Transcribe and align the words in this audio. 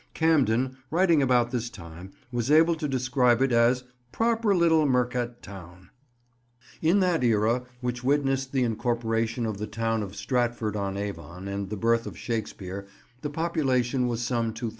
Camden, 0.15 0.77
writing 0.89 1.21
about 1.21 1.51
this 1.51 1.69
time, 1.69 2.11
was 2.31 2.49
able 2.49 2.73
to 2.73 2.87
describe 2.87 3.39
it 3.39 3.51
as 3.51 3.83
"proper 4.11 4.55
little 4.55 4.87
mercat 4.87 5.43
towne." 5.43 5.91
In 6.81 7.01
that 7.01 7.23
era 7.23 7.65
which 7.81 8.03
witnessed 8.03 8.51
the 8.51 8.63
incorporation 8.63 9.45
of 9.45 9.59
the 9.59 9.67
town 9.67 10.01
of 10.01 10.15
Stratford 10.15 10.75
on 10.75 10.97
Avon 10.97 11.47
and 11.47 11.69
the 11.69 11.77
birth 11.77 12.07
of 12.07 12.17
Shakespeare 12.17 12.87
the 13.21 13.29
population 13.29 14.07
was 14.07 14.23
some 14.23 14.55
2000. 14.55 14.69